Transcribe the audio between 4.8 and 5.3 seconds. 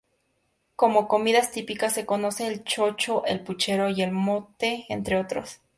entre